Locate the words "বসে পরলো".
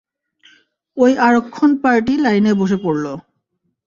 2.53-3.13